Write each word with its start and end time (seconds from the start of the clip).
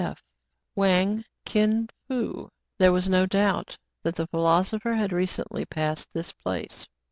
K 0.01 0.05
F. 0.07 0.23
Wang, 0.75 1.25
Kin 1.45 1.87
Fo. 2.07 2.49
There 2.79 2.91
was 2.91 3.07
no 3.07 3.27
doubt 3.27 3.77
that 4.01 4.15
the 4.15 4.25
philosopher 4.25 4.95
had 4.95 5.11
recently 5.13 5.63
passed 5.63 6.11
this 6.11 6.31
place. 6.31 6.87